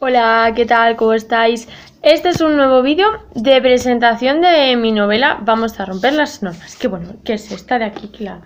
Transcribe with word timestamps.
Hola, 0.00 0.52
¿qué 0.54 0.64
tal? 0.64 0.94
¿Cómo 0.94 1.12
estáis? 1.12 1.68
Este 2.02 2.28
es 2.28 2.40
un 2.40 2.54
nuevo 2.54 2.82
vídeo 2.82 3.08
de 3.34 3.60
presentación 3.60 4.40
de 4.40 4.76
mi 4.76 4.92
novela 4.92 5.40
Vamos 5.42 5.80
a 5.80 5.86
romper 5.86 6.12
las 6.12 6.40
normas. 6.40 6.76
Que 6.76 6.86
bueno, 6.86 7.16
que 7.24 7.32
es 7.32 7.50
esta 7.50 7.80
de 7.80 7.86
aquí 7.86 8.06
que 8.06 8.22
la, 8.22 8.42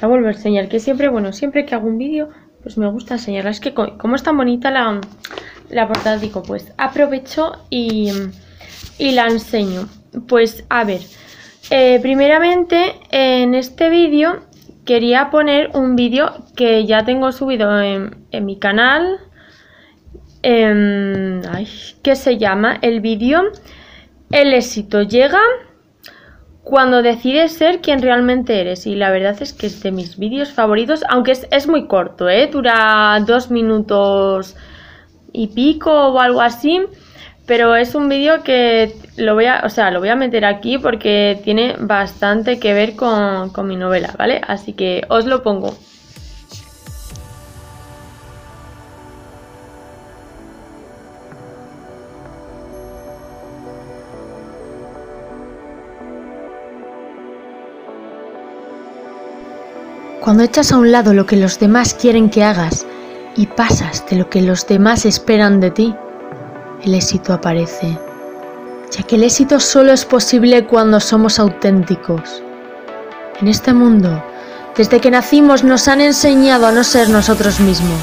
la 0.00 0.06
vuelvo 0.06 0.28
a 0.28 0.30
enseñar. 0.30 0.68
Que 0.68 0.78
siempre, 0.78 1.08
bueno, 1.08 1.32
siempre 1.32 1.66
que 1.66 1.74
hago 1.74 1.88
un 1.88 1.98
vídeo, 1.98 2.28
pues 2.62 2.78
me 2.78 2.88
gusta 2.88 3.14
enseñarla. 3.14 3.50
Es 3.50 3.58
que 3.58 3.74
como 3.74 4.14
es 4.14 4.22
tan 4.22 4.36
bonita 4.36 4.70
la, 4.70 5.00
la 5.70 5.88
portada, 5.88 6.18
digo, 6.18 6.44
pues 6.44 6.72
aprovecho 6.78 7.64
y, 7.68 8.12
y 8.96 9.10
la 9.10 9.26
enseño. 9.26 9.88
Pues 10.28 10.66
a 10.68 10.84
ver, 10.84 11.00
eh, 11.70 11.98
primeramente 12.00 12.94
en 13.10 13.56
este 13.56 13.90
vídeo 13.90 14.44
quería 14.84 15.30
poner 15.32 15.70
un 15.74 15.96
vídeo 15.96 16.44
que 16.54 16.86
ya 16.86 17.04
tengo 17.04 17.32
subido 17.32 17.82
en, 17.82 18.24
en 18.30 18.46
mi 18.46 18.60
canal 18.60 19.18
eh, 20.48 21.42
ay, 21.50 21.68
que 22.02 22.14
se 22.14 22.38
llama 22.38 22.78
el 22.80 23.00
vídeo 23.00 23.42
El 24.30 24.54
éxito 24.54 25.02
llega 25.02 25.40
cuando 26.62 27.02
decides 27.02 27.52
ser 27.52 27.80
quien 27.80 28.00
realmente 28.00 28.60
eres. 28.60 28.86
Y 28.86 28.94
la 28.94 29.10
verdad 29.10 29.36
es 29.40 29.52
que 29.52 29.66
es 29.66 29.82
de 29.82 29.92
mis 29.92 30.18
vídeos 30.18 30.52
favoritos, 30.52 31.04
aunque 31.08 31.32
es, 31.32 31.46
es 31.50 31.66
muy 31.66 31.86
corto, 31.86 32.28
¿eh? 32.28 32.48
dura 32.52 33.18
dos 33.26 33.50
minutos 33.50 34.56
y 35.32 35.48
pico 35.48 35.92
o 35.92 36.20
algo 36.20 36.40
así. 36.40 36.80
Pero 37.46 37.76
es 37.76 37.94
un 37.94 38.08
vídeo 38.08 38.42
que 38.42 38.94
lo 39.16 39.34
voy 39.34 39.46
a, 39.46 39.62
o 39.64 39.68
sea, 39.68 39.90
lo 39.90 40.00
voy 40.00 40.08
a 40.10 40.16
meter 40.16 40.44
aquí 40.44 40.78
porque 40.78 41.40
tiene 41.44 41.76
bastante 41.78 42.58
que 42.58 42.72
ver 42.72 42.96
con, 42.96 43.50
con 43.50 43.68
mi 43.68 43.76
novela, 43.76 44.14
¿vale? 44.18 44.40
Así 44.46 44.72
que 44.72 45.04
os 45.08 45.26
lo 45.26 45.42
pongo. 45.42 45.76
Cuando 60.26 60.42
echas 60.42 60.72
a 60.72 60.78
un 60.78 60.90
lado 60.90 61.14
lo 61.14 61.24
que 61.24 61.36
los 61.36 61.60
demás 61.60 61.94
quieren 61.94 62.30
que 62.30 62.42
hagas 62.42 62.84
y 63.36 63.46
pasas 63.46 64.04
de 64.10 64.16
lo 64.16 64.28
que 64.28 64.42
los 64.42 64.66
demás 64.66 65.04
esperan 65.04 65.60
de 65.60 65.70
ti, 65.70 65.94
el 66.82 66.94
éxito 66.94 67.32
aparece, 67.32 67.96
ya 68.90 69.04
que 69.04 69.14
el 69.14 69.22
éxito 69.22 69.60
solo 69.60 69.92
es 69.92 70.04
posible 70.04 70.66
cuando 70.66 70.98
somos 70.98 71.38
auténticos. 71.38 72.42
En 73.40 73.46
este 73.46 73.72
mundo, 73.72 74.20
desde 74.76 74.98
que 75.00 75.12
nacimos 75.12 75.62
nos 75.62 75.86
han 75.86 76.00
enseñado 76.00 76.66
a 76.66 76.72
no 76.72 76.82
ser 76.82 77.08
nosotros 77.08 77.60
mismos. 77.60 78.00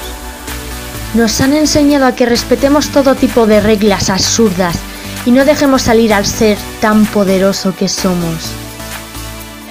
Nos 1.15 1.41
han 1.41 1.51
enseñado 1.51 2.05
a 2.05 2.15
que 2.15 2.25
respetemos 2.25 2.87
todo 2.87 3.15
tipo 3.15 3.47
de 3.47 3.59
reglas 3.59 4.09
absurdas 4.09 4.79
y 5.25 5.31
no 5.31 5.43
dejemos 5.43 5.81
salir 5.81 6.13
al 6.13 6.25
ser 6.25 6.57
tan 6.79 7.05
poderoso 7.05 7.75
que 7.75 7.89
somos. 7.89 8.62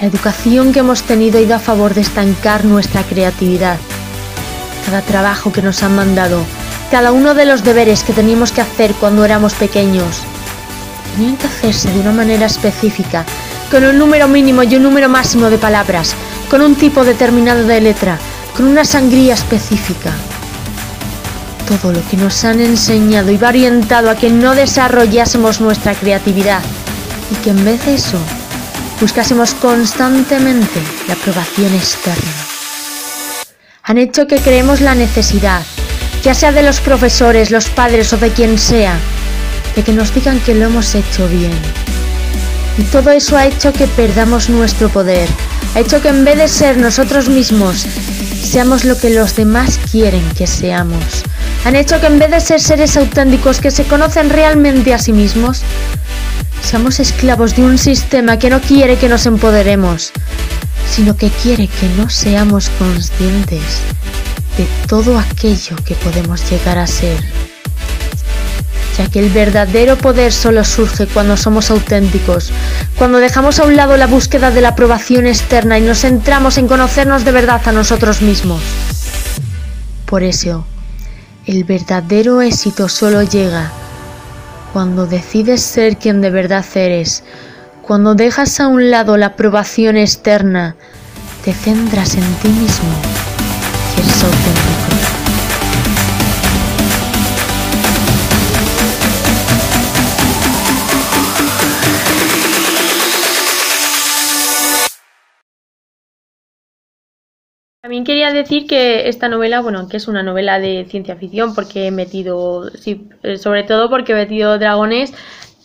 La 0.03 0.09
educación 0.09 0.73
que 0.73 0.79
hemos 0.79 1.03
tenido 1.03 1.39
ha 1.39 1.41
ido 1.41 1.55
a 1.55 1.59
favor 1.59 1.93
de 1.93 2.01
estancar 2.01 2.65
nuestra 2.65 3.03
creatividad. 3.03 3.77
Cada 4.85 5.01
trabajo 5.01 5.53
que 5.53 5.61
nos 5.61 5.81
han 5.81 5.95
mandado, 5.95 6.43
cada 6.91 7.13
uno 7.13 7.33
de 7.33 7.45
los 7.45 7.63
deberes 7.63 8.03
que 8.03 8.11
teníamos 8.11 8.51
que 8.51 8.59
hacer 8.59 8.93
cuando 8.95 9.23
éramos 9.23 9.53
pequeños, 9.53 10.23
tenían 11.15 11.37
que 11.37 11.47
hacerse 11.47 11.89
de 11.89 12.01
una 12.01 12.11
manera 12.11 12.47
específica, 12.47 13.23
con 13.71 13.85
un 13.85 13.97
número 13.97 14.27
mínimo 14.27 14.63
y 14.63 14.75
un 14.75 14.83
número 14.83 15.07
máximo 15.07 15.49
de 15.49 15.57
palabras, 15.57 16.15
con 16.49 16.61
un 16.61 16.75
tipo 16.75 17.05
determinado 17.05 17.63
de 17.63 17.79
letra, 17.79 18.17
con 18.57 18.65
una 18.65 18.83
sangría 18.83 19.35
específica. 19.35 20.11
Todo 21.65 21.93
lo 21.93 22.05
que 22.09 22.17
nos 22.17 22.43
han 22.43 22.59
enseñado 22.59 23.31
iba 23.31 23.47
orientado 23.47 24.09
a 24.09 24.15
que 24.15 24.29
no 24.29 24.53
desarrollásemos 24.53 25.61
nuestra 25.61 25.95
creatividad 25.95 26.59
y 27.31 27.35
que 27.35 27.51
en 27.51 27.63
vez 27.63 27.85
de 27.85 27.95
eso 27.95 28.19
buscásemos 29.03 29.53
constantemente 29.55 30.81
la 31.09 31.15
aprobación 31.15 31.73
externa. 31.75 32.31
Han 33.83 33.97
hecho 33.97 34.27
que 34.27 34.37
creemos 34.37 34.79
la 34.79 34.95
necesidad, 34.95 35.61
ya 36.23 36.33
sea 36.33 36.53
de 36.53 36.63
los 36.63 36.79
profesores, 36.79 37.51
los 37.51 37.67
padres 37.67 38.13
o 38.13 38.17
de 38.17 38.29
quien 38.29 38.57
sea, 38.57 38.97
de 39.75 39.83
que 39.83 39.91
nos 39.91 40.15
digan 40.15 40.39
que 40.39 40.55
lo 40.55 40.67
hemos 40.67 40.95
hecho 40.95 41.27
bien. 41.27 41.51
Y 42.77 42.83
todo 42.83 43.11
eso 43.11 43.35
ha 43.35 43.45
hecho 43.45 43.73
que 43.73 43.87
perdamos 43.87 44.49
nuestro 44.49 44.87
poder, 44.87 45.27
ha 45.75 45.81
hecho 45.81 46.01
que 46.01 46.07
en 46.07 46.23
vez 46.23 46.37
de 46.37 46.47
ser 46.47 46.77
nosotros 46.77 47.27
mismos, 47.27 47.85
seamos 48.41 48.85
lo 48.85 48.97
que 48.97 49.09
los 49.09 49.35
demás 49.35 49.81
quieren 49.91 50.23
que 50.37 50.47
seamos. 50.47 51.25
Han 51.65 51.75
hecho 51.75 51.99
que 51.99 52.07
en 52.07 52.19
vez 52.19 52.31
de 52.31 52.39
ser 52.39 52.61
seres 52.61 52.95
auténticos 52.95 53.59
que 53.59 53.69
se 53.69 53.83
conocen 53.83 54.29
realmente 54.29 54.93
a 54.93 54.97
sí 54.97 55.11
mismos, 55.11 55.61
Seamos 56.63 56.99
esclavos 56.99 57.55
de 57.55 57.61
un 57.61 57.77
sistema 57.77 58.39
que 58.39 58.49
no 58.49 58.59
quiere 58.59 58.97
que 58.97 59.09
nos 59.09 59.27
empoderemos, 59.27 60.11
sino 60.89 61.15
que 61.15 61.29
quiere 61.29 61.67
que 61.67 61.87
no 61.89 62.09
seamos 62.09 62.69
conscientes 62.79 63.61
de 64.57 64.65
todo 64.87 65.19
aquello 65.19 65.75
que 65.85 65.93
podemos 65.95 66.49
llegar 66.49 66.79
a 66.79 66.87
ser. 66.87 67.17
Ya 68.97 69.07
que 69.09 69.19
el 69.19 69.29
verdadero 69.29 69.97
poder 69.97 70.31
solo 70.31 70.63
surge 70.63 71.05
cuando 71.05 71.35
somos 71.37 71.69
auténticos, 71.69 72.51
cuando 72.97 73.19
dejamos 73.19 73.59
a 73.59 73.65
un 73.65 73.75
lado 73.75 73.97
la 73.97 74.07
búsqueda 74.07 74.49
de 74.49 74.61
la 74.61 74.69
aprobación 74.69 75.27
externa 75.27 75.77
y 75.77 75.81
nos 75.81 75.99
centramos 75.99 76.57
en 76.57 76.67
conocernos 76.67 77.25
de 77.25 77.31
verdad 77.33 77.61
a 77.67 77.71
nosotros 77.71 78.21
mismos. 78.21 78.61
Por 80.05 80.23
eso, 80.23 80.65
el 81.45 81.65
verdadero 81.65 82.41
éxito 82.41 82.87
solo 82.87 83.21
llega 83.21 83.71
cuando 84.73 85.05
decides 85.05 85.61
ser 85.61 85.97
quien 85.97 86.19
de 86.19 86.31
verdad 86.31 86.65
eres, 86.73 87.23
cuando 87.83 88.15
dejas 88.15 88.59
a 88.59 88.67
un 88.67 88.89
lado 88.89 89.17
la 89.17 89.27
aprobación 89.27 89.97
externa, 89.97 90.75
te 91.45 91.53
centras 91.53 92.15
en 92.15 92.33
ti 92.41 92.49
mismo 92.49 92.89
y 93.95 94.01
eres 94.01 94.23
auténtico. 94.23 95.22
También 107.83 108.05
quería 108.05 108.31
decir 108.31 108.65
que 108.65 109.09
esta 109.09 109.27
novela, 109.27 109.59
bueno, 109.59 109.89
que 109.89 109.97
es 109.97 110.07
una 110.07 110.23
novela 110.23 110.57
de 110.57 110.85
ciencia 110.89 111.17
ficción 111.17 111.53
porque 111.53 111.87
he 111.87 111.91
metido, 111.91 112.69
sí, 112.69 113.09
eh, 113.23 113.35
sobre 113.37 113.63
todo 113.63 113.89
porque 113.89 114.13
he 114.13 114.15
metido 114.15 114.57
dragones 114.57 115.13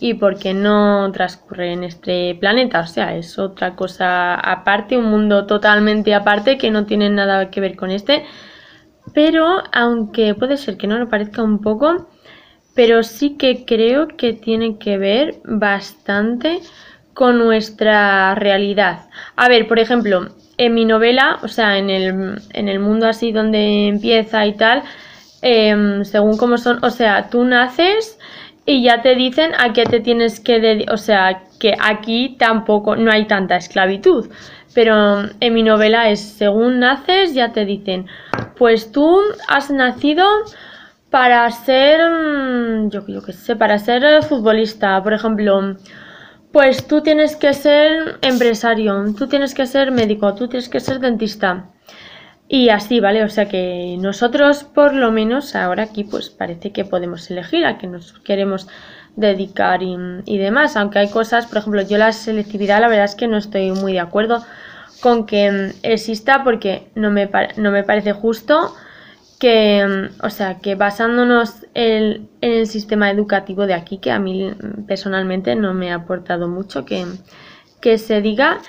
y 0.00 0.14
porque 0.14 0.52
no 0.52 1.12
transcurre 1.12 1.72
en 1.74 1.84
este 1.84 2.34
planeta, 2.34 2.80
o 2.80 2.88
sea, 2.88 3.14
es 3.16 3.38
otra 3.38 3.76
cosa 3.76 4.34
aparte, 4.34 4.98
un 4.98 5.04
mundo 5.04 5.46
totalmente 5.46 6.12
aparte 6.12 6.58
que 6.58 6.72
no 6.72 6.86
tiene 6.86 7.08
nada 7.08 7.50
que 7.52 7.60
ver 7.60 7.76
con 7.76 7.92
este, 7.92 8.24
pero 9.14 9.62
aunque 9.70 10.34
puede 10.34 10.56
ser 10.56 10.76
que 10.76 10.88
no 10.88 10.98
lo 10.98 11.08
parezca 11.08 11.44
un 11.44 11.60
poco, 11.60 12.08
pero 12.74 13.04
sí 13.04 13.36
que 13.36 13.64
creo 13.64 14.08
que 14.08 14.32
tiene 14.32 14.78
que 14.78 14.98
ver 14.98 15.36
bastante 15.44 16.62
con 17.14 17.38
nuestra 17.38 18.34
realidad. 18.34 19.08
A 19.36 19.48
ver, 19.48 19.68
por 19.68 19.78
ejemplo, 19.78 20.28
en 20.58 20.74
mi 20.74 20.84
novela, 20.84 21.38
o 21.42 21.48
sea, 21.48 21.78
en 21.78 21.88
el, 21.88 22.42
en 22.52 22.68
el 22.68 22.80
mundo 22.80 23.06
así 23.06 23.32
donde 23.32 23.88
empieza 23.88 24.44
y 24.44 24.54
tal, 24.54 24.82
em, 25.40 26.04
según 26.04 26.36
cómo 26.36 26.58
son, 26.58 26.84
o 26.84 26.90
sea, 26.90 27.30
tú 27.30 27.44
naces 27.44 28.18
y 28.66 28.82
ya 28.82 29.00
te 29.00 29.14
dicen 29.14 29.52
a 29.58 29.72
qué 29.72 29.84
te 29.84 30.00
tienes 30.00 30.40
que 30.40 30.60
dedicar, 30.60 30.94
o 30.94 30.98
sea, 30.98 31.42
que 31.60 31.74
aquí 31.80 32.36
tampoco, 32.38 32.96
no 32.96 33.10
hay 33.10 33.26
tanta 33.26 33.56
esclavitud, 33.56 34.28
pero 34.74 35.22
en 35.40 35.54
mi 35.54 35.62
novela 35.62 36.10
es, 36.10 36.20
según 36.20 36.80
naces, 36.80 37.34
ya 37.34 37.52
te 37.52 37.64
dicen, 37.64 38.06
pues 38.56 38.92
tú 38.92 39.20
has 39.48 39.70
nacido 39.70 40.26
para 41.10 41.50
ser, 41.50 42.00
yo, 42.90 43.06
yo 43.06 43.22
qué 43.22 43.32
sé, 43.32 43.56
para 43.56 43.78
ser 43.78 44.22
futbolista, 44.24 45.02
por 45.02 45.14
ejemplo, 45.14 45.76
pues 46.52 46.86
tú 46.86 47.02
tienes 47.02 47.36
que 47.36 47.52
ser 47.54 48.18
empresario, 48.22 49.14
tú 49.16 49.28
tienes 49.28 49.54
que 49.54 49.66
ser 49.66 49.92
médico, 49.92 50.34
tú 50.34 50.48
tienes 50.48 50.68
que 50.68 50.80
ser 50.80 51.00
dentista. 51.00 51.66
Y 52.48 52.70
así, 52.70 53.00
¿vale? 53.00 53.24
O 53.24 53.28
sea 53.28 53.46
que 53.48 53.96
nosotros 54.00 54.64
por 54.64 54.94
lo 54.94 55.12
menos 55.12 55.54
ahora 55.54 55.82
aquí 55.84 56.04
pues 56.04 56.30
parece 56.30 56.72
que 56.72 56.86
podemos 56.86 57.30
elegir 57.30 57.66
a 57.66 57.76
qué 57.76 57.86
nos 57.86 58.12
queremos 58.20 58.68
dedicar 59.16 59.82
y, 59.82 60.38
demás. 60.38 60.76
Aunque 60.76 61.00
hay 61.00 61.10
cosas, 61.10 61.46
por 61.46 61.58
ejemplo, 61.58 61.82
yo 61.82 61.98
la 61.98 62.12
selectividad 62.12 62.80
la 62.80 62.88
verdad 62.88 63.04
es 63.04 63.14
que 63.14 63.28
no 63.28 63.36
estoy 63.36 63.72
muy 63.72 63.92
de 63.92 64.00
acuerdo 64.00 64.42
con 65.00 65.26
que 65.26 65.72
exista 65.82 66.42
porque 66.42 66.90
no 66.94 67.10
me, 67.10 67.30
no 67.56 67.70
me 67.70 67.82
parece 67.82 68.12
justo 68.12 68.74
que, 69.38 69.86
mm, 69.86 70.24
o 70.26 70.30
sea, 70.30 70.58
que 70.58 70.74
basándonos 70.74 71.66
en, 71.74 72.28
el 72.40 72.66
sistema 72.66 73.10
educativo 73.10 73.66
de 73.66 73.74
aquí, 73.74 73.98
que 73.98 74.10
a 74.10 74.18
mí 74.18 74.50
personalmente 74.86 75.54
no 75.54 75.74
me 75.74 75.92
ha 75.92 75.96
aportado 75.96 76.48
mucho 76.48 76.84
que, 76.84 77.04
que 77.80 77.98
se 77.98 78.20
diga 78.20 78.60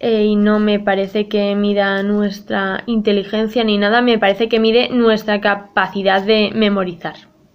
eh, 0.00 0.24
y 0.24 0.36
no 0.36 0.60
me 0.60 0.78
parece 0.78 1.28
que 1.28 1.54
mida 1.56 2.02
nuestra 2.02 2.84
inteligencia 2.86 3.64
ni 3.64 3.78
nada, 3.78 4.00
me 4.00 4.18
parece 4.18 4.48
que 4.48 4.60
mide 4.60 4.88
nuestra 4.90 5.40
capacidad 5.40 6.22
de 6.22 6.50
memorizar. 6.54 7.14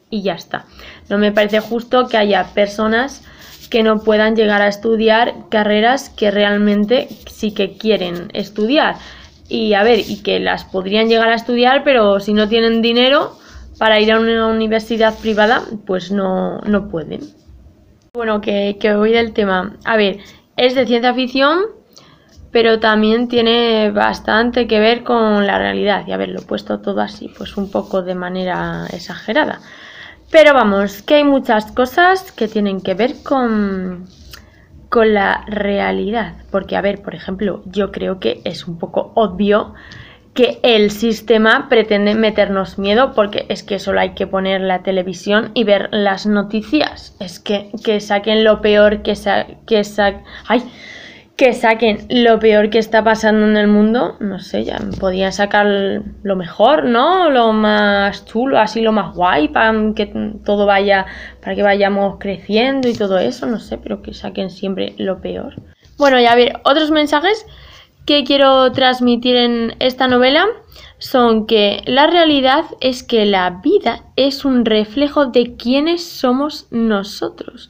y 0.09 0.21
ya 0.21 0.33
está. 0.35 0.65
No 1.09 1.17
me 1.17 1.31
parece 1.31 1.59
justo 1.59 2.07
que 2.07 2.17
haya 2.17 2.53
personas 2.53 3.23
que 3.71 3.81
no 3.81 4.03
puedan 4.03 4.35
llegar 4.35 4.61
a 4.61 4.67
estudiar 4.67 5.33
carreras 5.49 6.09
que 6.09 6.29
realmente 6.29 7.07
sí 7.25 7.51
que 7.51 7.75
quieren 7.75 8.29
estudiar. 8.33 8.97
Y 9.53 9.75
a 9.75 9.83
ver, 9.83 9.99
y 9.99 10.23
que 10.23 10.39
las 10.39 10.65
podrían 10.65 11.09
llegar 11.09 11.29
a 11.29 11.35
estudiar, 11.35 11.83
pero 11.83 12.19
si 12.19 12.33
no 12.33 12.49
tienen 12.49 12.81
dinero 12.81 13.37
para 13.77 13.99
ir 13.99 14.11
a 14.11 14.19
una 14.19 14.47
universidad 14.47 15.13
privada, 15.19 15.61
pues 15.85 16.11
no, 16.11 16.57
no 16.61 16.89
pueden. 16.89 17.19
Bueno, 18.15 18.41
que, 18.41 18.77
que 18.79 18.95
voy 18.95 19.11
del 19.11 19.31
tema. 19.31 19.77
A 19.85 19.95
ver, 19.95 20.17
es 20.57 20.73
de 20.73 20.87
ciencia 20.87 21.13
ficción, 21.13 21.65
pero 22.49 22.79
también 22.79 23.27
tiene 23.27 23.91
bastante 23.91 24.65
que 24.65 24.79
ver 24.79 25.03
con 25.03 25.45
la 25.45 25.59
realidad. 25.59 26.03
Y 26.07 26.13
a 26.13 26.17
ver, 26.17 26.29
lo 26.29 26.39
he 26.39 26.45
puesto 26.45 26.79
todo 26.79 27.01
así, 27.01 27.31
pues 27.37 27.55
un 27.55 27.69
poco 27.69 28.01
de 28.01 28.15
manera 28.15 28.87
exagerada. 28.91 29.59
Pero 30.31 30.55
vamos, 30.55 31.03
que 31.03 31.13
hay 31.13 31.25
muchas 31.25 31.71
cosas 31.71 32.31
que 32.31 32.47
tienen 32.47 32.81
que 32.81 32.95
ver 32.95 33.21
con, 33.21 34.07
con 34.93 35.15
la 35.15 35.43
realidad. 35.47 36.35
Porque, 36.51 36.75
a 36.75 36.81
ver, 36.81 37.01
por 37.01 37.15
ejemplo, 37.15 37.63
yo 37.65 37.91
creo 37.91 38.19
que 38.19 38.41
es 38.43 38.67
un 38.67 38.77
poco 38.77 39.11
obvio 39.15 39.73
que 40.35 40.59
el 40.61 40.91
sistema 40.91 41.67
pretende 41.67 42.13
meternos 42.13 42.77
miedo 42.77 43.13
porque 43.15 43.47
es 43.49 43.63
que 43.63 43.79
solo 43.79 44.01
hay 44.01 44.11
que 44.11 44.27
poner 44.27 44.61
la 44.61 44.83
televisión 44.83 45.49
y 45.55 45.63
ver 45.63 45.89
las 45.91 46.27
noticias. 46.27 47.15
Es 47.19 47.39
que, 47.39 47.71
que 47.83 47.99
saquen 48.01 48.43
lo 48.43 48.61
peor 48.61 49.01
que, 49.01 49.15
sa 49.15 49.47
que 49.65 49.83
sa 49.83 50.21
ay, 50.47 50.61
que 51.43 51.51
saquen 51.51 52.05
lo 52.07 52.39
peor 52.39 52.69
que 52.69 52.77
está 52.77 53.03
pasando 53.03 53.45
en 53.45 53.57
el 53.57 53.67
mundo, 53.67 54.15
no 54.21 54.39
sé, 54.39 54.63
ya 54.63 54.79
podían 54.97 55.33
sacar 55.33 55.65
lo 55.65 56.35
mejor, 56.37 56.85
¿no? 56.85 57.29
Lo 57.29 57.51
más 57.51 58.23
chulo, 58.23 58.57
así 58.57 58.79
lo 58.79 58.93
más 58.93 59.13
guay 59.13 59.49
para 59.49 59.73
que 59.93 60.05
todo 60.45 60.65
vaya, 60.65 61.05
para 61.41 61.53
que 61.53 61.61
vayamos 61.61 62.15
creciendo 62.17 62.87
y 62.87 62.93
todo 62.93 63.19
eso, 63.19 63.45
no 63.45 63.59
sé, 63.59 63.77
pero 63.77 64.01
que 64.01 64.13
saquen 64.13 64.51
siempre 64.51 64.93
lo 64.97 65.19
peor. 65.19 65.55
Bueno, 65.97 66.17
y 66.17 66.27
a 66.27 66.35
ver, 66.35 66.61
otros 66.63 66.91
mensajes 66.91 67.45
que 68.05 68.23
quiero 68.23 68.71
transmitir 68.71 69.35
en 69.35 69.75
esta 69.79 70.07
novela 70.07 70.45
son 70.97 71.45
que 71.45 71.81
la 71.85 72.07
realidad 72.07 72.63
es 72.79 73.03
que 73.03 73.25
la 73.25 73.59
vida 73.61 74.05
es 74.15 74.45
un 74.45 74.63
reflejo 74.63 75.25
de 75.25 75.57
quiénes 75.57 76.07
somos 76.07 76.67
nosotros 76.71 77.69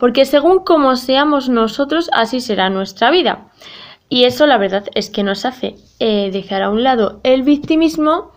porque 0.00 0.24
según 0.24 0.64
como 0.64 0.96
seamos 0.96 1.50
nosotros, 1.50 2.10
así 2.12 2.40
será 2.40 2.70
nuestra 2.70 3.10
vida. 3.10 3.50
Y 4.08 4.24
eso 4.24 4.46
la 4.46 4.58
verdad 4.58 4.86
es 4.94 5.10
que 5.10 5.22
nos 5.22 5.44
hace 5.44 5.76
eh, 6.00 6.30
dejar 6.32 6.62
a 6.62 6.70
un 6.70 6.82
lado 6.82 7.20
el 7.22 7.42
victimismo 7.42 8.32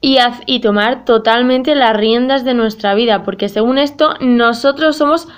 y, 0.00 0.18
y 0.46 0.60
tomar 0.60 1.04
totalmente 1.04 1.74
las 1.74 1.94
riendas 1.94 2.44
de 2.44 2.54
nuestra 2.54 2.94
vida, 2.94 3.24
porque 3.24 3.48
según 3.48 3.78
esto 3.78 4.14
nosotros 4.20 4.96
somos 4.96 5.28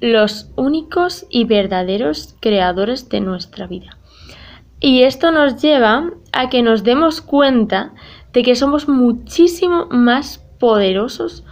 los 0.00 0.50
únicos 0.54 1.26
y 1.30 1.44
verdaderos 1.44 2.36
creadores 2.40 3.08
de 3.08 3.20
nuestra 3.20 3.66
vida. 3.66 3.96
Y 4.78 5.02
esto 5.02 5.32
nos 5.32 5.60
lleva 5.60 6.10
a 6.32 6.50
que 6.50 6.62
nos 6.62 6.84
demos 6.84 7.22
cuenta 7.22 7.94
de 8.32 8.42
que 8.42 8.54
somos 8.54 8.88
muchísimo 8.88 9.86
más 9.90 10.38
poderosos 10.60 11.44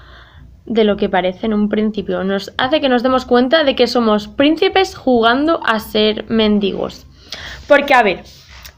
de 0.67 0.85
lo 0.85 0.97
que 0.97 1.09
parece 1.09 1.47
en 1.47 1.55
un 1.55 1.69
principio. 1.69 2.25
Nos 2.25 2.53
hace 2.59 2.81
que 2.81 2.89
nos 2.89 3.03
demos 3.03 3.25
cuenta 3.25 3.65
de 3.65 3.75
que 3.75 3.87
somos 3.87 4.29
príncipes 4.29 4.95
jugando 4.95 5.61
a 5.65 5.81
ser 5.81 6.29
mendigos. 6.29 7.07
Porque, 7.69 7.95
a 7.95 8.03
ver, 8.03 8.23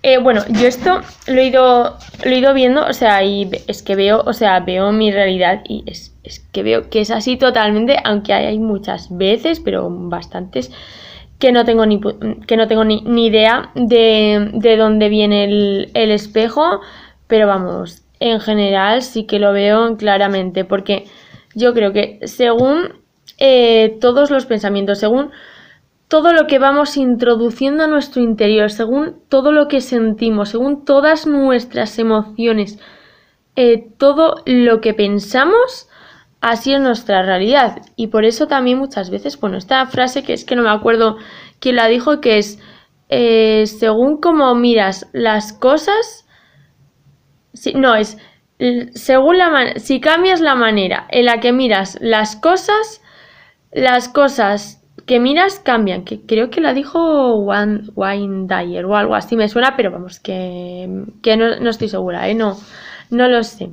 eh, 0.03 0.19
bueno, 0.19 0.43
yo 0.49 0.69
esto 0.69 1.01
lo 1.27 1.41
he, 1.41 1.47
ido, 1.47 1.97
lo 2.25 2.31
he 2.31 2.39
ido 2.39 2.55
viendo, 2.55 2.87
o 2.87 2.93
sea, 2.93 3.25
y 3.25 3.51
es 3.67 3.83
que 3.83 3.97
veo, 3.97 4.23
o 4.25 4.33
sea, 4.33 4.61
veo 4.61 4.93
mi 4.93 5.11
realidad 5.11 5.63
y 5.69 5.83
es, 5.87 6.15
que 6.53 6.63
veo 6.63 6.89
que 6.89 7.01
es 7.01 7.11
así 7.11 7.37
totalmente, 7.37 7.97
aunque 8.05 8.33
hay, 8.33 8.59
muchas 8.59 9.09
veces, 9.17 9.61
pero 9.61 9.89
bastantes, 9.91 10.71
que 11.41 11.53
no 11.53 11.65
tengo 11.65 11.85
ni, 11.85 12.01
que 12.47 12.57
no 12.57 12.69
tengo 12.69 12.85
ni, 12.85 13.27
idea 13.27 13.71
de, 13.75 14.51
de, 14.55 14.77
dónde 14.77 15.09
viene 15.09 15.45
el, 15.45 15.91
el 15.95 16.11
espejo, 16.11 16.81
pero 17.27 17.47
vamos, 17.47 18.03
en 18.21 18.41
general 18.41 19.03
sí 19.03 19.25
que 19.25 19.39
lo 19.39 19.53
veo 19.53 19.97
claramente, 19.97 20.65
porque 20.65 21.07
yo 21.59 21.75
creo 21.75 21.93
que 21.93 22.21
según 22.25 23.03
eh, 23.39 23.99
todos 24.01 24.31
los 24.31 24.47
pensamientos, 24.47 24.99
según 24.99 25.31
todo 26.09 26.33
lo 26.33 26.47
que 26.47 26.59
vamos 26.59 26.97
introduciendo 26.97 27.85
a 27.85 27.87
nuestro 27.87 28.23
interior, 28.23 28.71
según 28.71 29.21
todo 29.29 29.53
lo 29.53 29.69
que 29.69 29.83
sentimos, 29.83 30.49
según 30.49 30.85
todas 30.85 31.27
nuestras 31.27 31.99
emociones, 31.99 32.79
eh, 33.57 33.91
todo 33.99 34.37
lo 34.47 34.81
que 34.81 34.95
pensamos, 34.95 35.89
así 36.41 36.73
es 36.73 36.81
nuestra 36.81 37.23
realidad. 37.23 37.83
Y 37.97 38.07
por 38.07 38.25
eso 38.25 38.47
también 38.47 38.79
muchas 38.79 39.11
veces, 39.11 39.39
bueno, 39.39 39.59
esta 39.59 39.85
frase 39.87 40.23
que 40.23 40.33
es 40.33 40.45
que 40.47 40.57
no 40.57 40.63
me 40.63 40.71
acuerdo 40.71 41.19
quién 41.61 41.77
la 41.77 41.89
dijo, 41.89 42.21
que 42.21 42.39
es, 42.39 42.59
eh, 43.11 43.67
según 43.67 44.19
como 44.19 44.55
miras 44.55 45.09
las 45.13 45.53
cosas, 45.53 46.27
no, 47.75 47.95
es, 47.95 48.17
según 48.95 49.39
la 49.39 49.75
si 49.77 50.01
cambias 50.01 50.41
la 50.41 50.55
manera 50.55 51.07
en 51.11 51.27
la 51.27 51.41
que 51.41 51.53
miras 51.53 51.99
las 52.01 52.37
cosas, 52.37 53.03
las 53.73 54.09
cosas 54.09 54.79
que 55.07 55.19
miras 55.21 55.59
cambian. 55.59 56.05
Que 56.05 56.21
creo 56.21 56.51
que 56.51 56.61
la 56.61 56.75
dijo 56.75 57.37
Wayne 57.37 58.47
Dyer 58.47 58.85
o 58.85 58.97
algo 58.97 59.15
así 59.15 59.37
me 59.37 59.49
suena, 59.49 59.77
pero 59.77 59.91
vamos, 59.91 60.21
que, 60.21 60.87
no, 60.89 61.71
estoy 61.71 61.89
segura, 61.89 62.29
¿eh? 62.29 62.35
no, 62.35 62.57
no 63.11 63.29
lo 63.29 63.43
sé. 63.43 63.71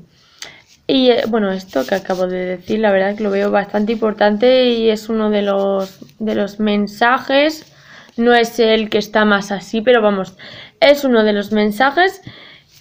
Y 0.87 1.09
eh, 1.09 1.23
bueno, 1.27 1.51
esto 1.51 1.85
que 1.85 1.95
acabo 1.95 2.27
de 2.27 2.45
decir, 2.45 2.79
la 2.79 2.91
verdad 2.91 3.15
que 3.15 3.23
lo 3.23 3.31
veo 3.31 3.51
bastante 3.51 3.91
importante 3.91 4.65
y 4.69 4.89
es 4.89 5.09
uno 5.09 5.29
de 5.29 5.41
los, 5.41 5.99
de 6.19 6.35
los 6.35 6.59
mensajes. 6.59 7.71
No 8.17 8.33
es 8.33 8.59
el 8.59 8.89
que 8.89 8.97
está 8.97 9.25
más 9.25 9.51
así, 9.51 9.81
pero 9.81 10.01
vamos, 10.01 10.37
es 10.79 11.03
uno 11.03 11.23
de 11.23 11.33
los 11.33 11.51
mensajes 11.51 12.21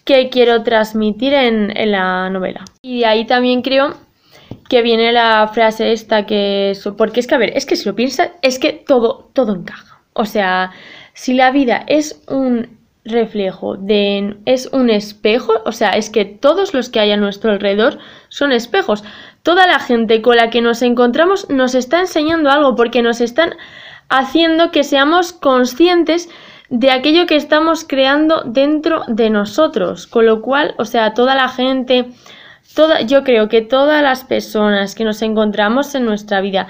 que 0.04 0.28
quiero 0.28 0.62
transmitir 0.62 1.32
en, 1.34 1.72
la 1.90 2.28
novela. 2.30 2.64
Y 2.82 3.04
ahí 3.04 3.26
también 3.26 3.62
creo 3.62 3.94
que 4.68 4.82
viene 4.82 5.12
la 5.12 5.48
frase 5.52 5.92
esta 5.92 6.26
que... 6.26 6.76
Porque 6.96 7.20
es 7.20 7.26
que, 7.26 7.34
a 7.34 7.38
ver, 7.38 7.56
es 7.56 7.66
que 7.66 7.76
si 7.76 7.86
lo 7.86 7.94
piensas, 7.94 8.30
es 8.42 8.58
que 8.58 8.72
todo, 8.72 9.30
todo 9.32 9.54
encaja. 9.54 10.02
O 10.12 10.26
sea, 10.26 10.72
si 11.14 11.34
la 11.34 11.50
vida 11.50 11.84
es 11.86 12.22
un 12.28 12.78
reflejo 13.04 13.76
de... 13.76 14.36
es 14.46 14.68
un 14.72 14.90
espejo, 14.90 15.52
o 15.64 15.72
sea, 15.72 15.90
es 15.90 16.10
que 16.10 16.24
todos 16.24 16.74
los 16.74 16.88
que 16.88 17.00
hay 17.00 17.10
a 17.10 17.16
nuestro 17.16 17.52
alrededor 17.52 17.98
son 18.28 18.52
espejos. 18.52 19.04
Toda 19.42 19.66
la 19.66 19.78
gente 19.78 20.22
con 20.22 20.36
la 20.36 20.50
que 20.50 20.60
nos 20.60 20.82
encontramos 20.82 21.48
nos 21.50 21.74
está 21.74 22.00
enseñando 22.00 22.50
algo 22.50 22.76
porque 22.76 23.02
nos 23.02 23.20
están 23.20 23.54
haciendo 24.08 24.70
que 24.70 24.84
seamos 24.84 25.32
conscientes 25.32 26.28
de 26.70 26.90
aquello 26.90 27.26
que 27.26 27.36
estamos 27.36 27.84
creando 27.84 28.42
dentro 28.44 29.02
de 29.06 29.30
nosotros. 29.30 30.06
Con 30.06 30.26
lo 30.26 30.40
cual, 30.42 30.74
o 30.78 30.84
sea, 30.84 31.14
toda 31.14 31.34
la 31.34 31.48
gente, 31.48 32.06
toda, 32.74 33.02
yo 33.02 33.24
creo 33.24 33.48
que 33.48 33.62
todas 33.62 34.02
las 34.02 34.24
personas 34.24 34.94
que 34.94 35.04
nos 35.04 35.22
encontramos 35.22 35.94
en 35.94 36.04
nuestra 36.04 36.40
vida, 36.40 36.68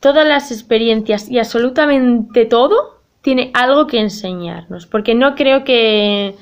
todas 0.00 0.26
las 0.26 0.50
experiencias 0.52 1.28
y 1.28 1.38
absolutamente 1.38 2.44
todo 2.44 3.00
tiene 3.22 3.50
algo 3.54 3.86
que 3.86 4.00
enseñarnos. 4.00 4.86
Porque 4.86 5.14
no 5.14 5.34
creo 5.34 5.64
que 5.64 6.36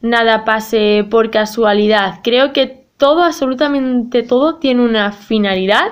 nada 0.00 0.44
pase 0.44 1.06
por 1.10 1.30
casualidad. 1.30 2.20
Creo 2.22 2.52
que 2.52 2.86
todo, 2.96 3.22
absolutamente 3.22 4.22
todo, 4.22 4.56
tiene 4.56 4.82
una 4.82 5.12
finalidad 5.12 5.88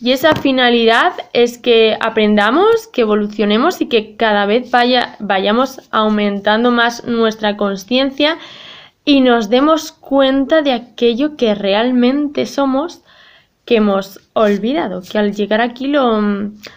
y 0.00 0.12
esa 0.12 0.34
finalidad 0.36 1.12
es 1.32 1.58
que 1.58 1.96
aprendamos, 2.00 2.86
que 2.92 3.00
evolucionemos 3.00 3.80
y 3.80 3.86
que 3.86 4.16
cada 4.16 4.46
vez 4.46 4.70
vaya, 4.70 5.16
vayamos 5.18 5.80
aumentando 5.90 6.70
más 6.70 7.04
nuestra 7.04 7.56
conciencia 7.56 8.38
y 9.04 9.20
nos 9.20 9.50
demos 9.50 9.90
cuenta 9.90 10.62
de 10.62 10.72
aquello 10.72 11.36
que 11.36 11.54
realmente 11.54 12.46
somos 12.46 13.02
que 13.64 13.76
hemos 13.76 14.20
olvidado, 14.34 15.02
que 15.02 15.18
al 15.18 15.34
llegar 15.34 15.60
aquí 15.60 15.88
lo, 15.88 16.18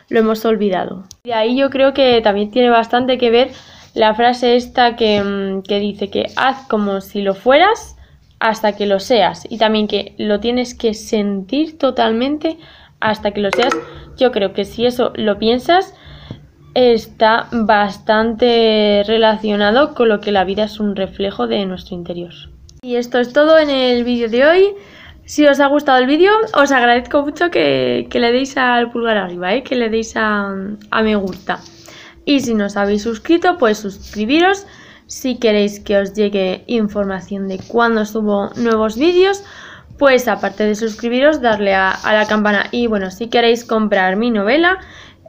hemos 0.09 0.45
olvidado. 0.45 1.03
De 1.23 1.33
ahí 1.33 1.55
yo 1.55 1.69
creo 1.69 1.93
que 1.93 2.19
también 2.21 2.51
tiene 2.51 2.69
bastante 2.69 3.17
que 3.17 3.29
ver 3.29 3.51
la 3.93 4.15
frase 4.15 4.55
esta 4.55 4.95
que, 4.95 5.61
que 5.67 5.79
dice 5.79 6.09
que 6.09 6.25
haz 6.35 6.67
como 6.67 7.01
si 7.01 7.21
lo 7.21 7.35
fueras 7.35 7.95
hasta 8.39 8.75
que 8.75 8.87
lo 8.87 8.99
seas 8.99 9.45
y 9.49 9.57
también 9.57 9.87
que 9.87 10.15
lo 10.17 10.39
tienes 10.39 10.73
que 10.73 10.93
sentir 10.93 11.77
totalmente 11.77 12.57
hasta 13.01 13.31
que 13.31 13.41
lo 13.41 13.51
seas. 13.51 13.75
Yo 14.17 14.31
creo 14.31 14.53
que 14.53 14.63
si 14.63 14.85
eso 14.85 15.11
lo 15.15 15.37
piensas, 15.37 15.93
está 16.73 17.47
bastante 17.51 19.03
relacionado 19.05 19.93
con 19.93 20.09
lo 20.09 20.21
que 20.21 20.31
la 20.31 20.45
vida 20.45 20.65
es 20.65 20.79
un 20.79 20.95
reflejo 20.95 21.47
de 21.47 21.65
nuestro 21.65 21.95
interior. 21.95 22.33
Y 22.81 22.95
esto 22.95 23.19
es 23.19 23.33
todo 23.33 23.59
en 23.59 23.69
el 23.69 24.03
vídeo 24.03 24.29
de 24.29 24.45
hoy. 24.45 24.69
Si 25.25 25.45
os 25.45 25.59
ha 25.59 25.67
gustado 25.67 25.99
el 25.99 26.07
vídeo, 26.07 26.31
os 26.55 26.71
agradezco 26.71 27.21
mucho 27.21 27.51
que, 27.51 28.07
le 28.11 28.31
deis 28.31 28.57
al 28.57 28.91
pulgar 28.91 29.17
arriba, 29.17 29.53
¿eh? 29.53 29.63
que 29.63 29.75
le 29.75 29.89
deis 29.89 30.15
a, 30.15 30.47
a 30.89 31.03
me 31.03 31.15
gusta. 31.15 31.59
Y 32.25 32.39
si 32.39 32.53
no 32.53 32.65
os 32.65 32.77
habéis 32.77 33.03
suscrito, 33.03 33.57
pues 33.57 33.77
suscribiros. 33.77 34.65
Si 35.07 35.37
queréis 35.37 35.79
que 35.79 35.97
os 35.97 36.13
llegue 36.13 36.63
información 36.67 37.47
de 37.47 37.59
cuando 37.67 38.05
subo 38.05 38.49
nuevos 38.55 38.97
vídeos, 38.97 39.43
pues 40.01 40.27
aparte 40.27 40.65
de 40.65 40.73
suscribiros, 40.73 41.41
darle 41.41 41.75
a, 41.75 41.95
la 42.03 42.25
campana. 42.25 42.65
Y 42.71 42.87
bueno, 42.87 43.11
si 43.11 43.27
queréis 43.27 43.63
comprar 43.63 44.15
mi 44.15 44.31
novela, 44.31 44.79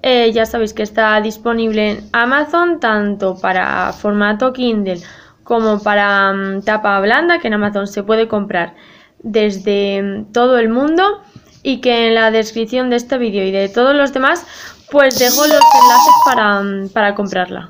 eh, 0.03 0.33
ya 0.33 0.47
sabéis 0.47 0.73
que 0.73 0.83
está 0.83 1.21
disponible 1.21 1.91
en 1.91 2.09
Amazon, 2.15 2.81
tanto 2.81 3.37
para 3.39 3.93
formato 3.93 4.55
Kindle 4.55 5.03
como 5.45 5.83
para 5.83 6.33
mm, 6.33 6.63
tapa 6.63 6.99
blanda, 7.01 7.39
que 7.39 7.49
en 7.49 7.55
Amazon 7.55 7.87
se 7.87 8.03
puede 8.03 8.29
comprar 8.29 8.75
desde 9.19 10.03
mm, 10.03 10.33
todo 10.33 10.59
el 10.59 10.71
mundo 10.71 11.21
y 11.63 11.83
que 11.83 12.09
en 12.09 12.15
la 12.15 12.31
descripción 12.31 12.89
de 12.89 12.97
este 12.97 13.19
vídeo 13.19 13.45
y 13.45 13.51
de 13.51 13.69
todos 13.69 13.95
los 13.95 14.15
demás 14.15 14.47
pues 14.91 15.19
dejo 15.19 15.43
los 15.43 15.53
enlaces 15.53 16.15
para, 16.25 16.63
mm, 16.63 16.89
para 16.95 17.15
comprarla. 17.15 17.69